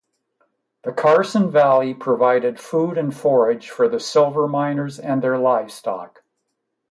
The 0.81 0.93
Carson 0.93 1.51
Valley 1.51 1.93
provided 1.93 2.59
food 2.59 2.97
and 2.97 3.15
forage 3.15 3.69
for 3.69 3.87
the 3.87 3.99
silver 3.99 4.47
miners 4.47 4.97
and 4.99 5.21
their 5.21 5.37
livestock. 5.37 6.23